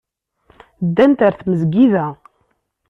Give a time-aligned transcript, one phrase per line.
[0.85, 2.05] Ddant ɣer tmesgida.